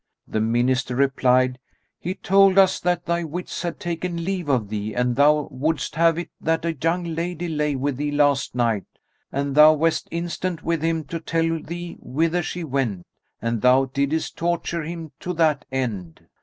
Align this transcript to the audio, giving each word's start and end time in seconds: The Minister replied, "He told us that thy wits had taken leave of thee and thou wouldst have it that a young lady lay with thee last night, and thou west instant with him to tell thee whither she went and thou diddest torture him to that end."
The 0.27 0.41
Minister 0.41 0.95
replied, 0.95 1.59
"He 1.99 2.15
told 2.15 2.57
us 2.57 2.79
that 2.79 3.05
thy 3.05 3.23
wits 3.23 3.61
had 3.61 3.79
taken 3.79 4.25
leave 4.25 4.49
of 4.49 4.67
thee 4.69 4.95
and 4.95 5.15
thou 5.15 5.47
wouldst 5.51 5.93
have 5.95 6.17
it 6.17 6.31
that 6.41 6.65
a 6.65 6.73
young 6.81 7.03
lady 7.03 7.47
lay 7.47 7.75
with 7.75 7.97
thee 7.97 8.09
last 8.09 8.55
night, 8.55 8.85
and 9.31 9.53
thou 9.53 9.73
west 9.73 10.07
instant 10.09 10.63
with 10.63 10.81
him 10.81 11.03
to 11.03 11.19
tell 11.19 11.61
thee 11.61 11.97
whither 11.99 12.41
she 12.41 12.63
went 12.63 13.03
and 13.43 13.61
thou 13.61 13.85
diddest 13.85 14.35
torture 14.39 14.81
him 14.81 15.11
to 15.19 15.33
that 15.33 15.65
end." 15.71 16.21